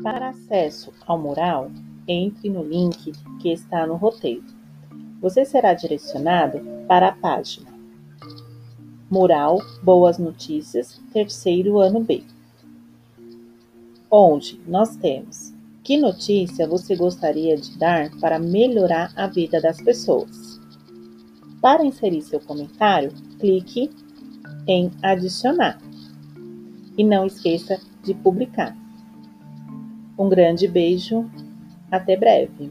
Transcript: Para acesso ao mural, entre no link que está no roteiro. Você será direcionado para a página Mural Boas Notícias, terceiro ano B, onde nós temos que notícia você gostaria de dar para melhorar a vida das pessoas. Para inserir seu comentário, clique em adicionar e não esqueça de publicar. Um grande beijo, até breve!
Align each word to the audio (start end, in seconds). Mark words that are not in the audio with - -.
Para 0.00 0.28
acesso 0.30 0.92
ao 1.06 1.18
mural, 1.18 1.70
entre 2.08 2.48
no 2.48 2.62
link 2.62 3.12
que 3.40 3.52
está 3.52 3.86
no 3.86 3.96
roteiro. 3.96 4.44
Você 5.20 5.44
será 5.44 5.74
direcionado 5.74 6.60
para 6.88 7.08
a 7.08 7.12
página 7.12 7.70
Mural 9.10 9.58
Boas 9.82 10.18
Notícias, 10.18 11.00
terceiro 11.12 11.78
ano 11.78 12.00
B, 12.00 12.24
onde 14.10 14.60
nós 14.66 14.96
temos 14.96 15.52
que 15.84 15.96
notícia 15.96 16.66
você 16.66 16.96
gostaria 16.96 17.56
de 17.56 17.76
dar 17.76 18.10
para 18.18 18.38
melhorar 18.38 19.12
a 19.16 19.26
vida 19.26 19.60
das 19.60 19.82
pessoas. 19.82 20.60
Para 21.60 21.84
inserir 21.84 22.22
seu 22.22 22.40
comentário, 22.40 23.12
clique 23.38 23.90
em 24.66 24.90
adicionar 25.02 25.78
e 26.96 27.04
não 27.04 27.26
esqueça 27.26 27.80
de 28.02 28.14
publicar. 28.14 28.76
Um 30.18 30.28
grande 30.28 30.68
beijo, 30.68 31.30
até 31.90 32.16
breve! 32.16 32.70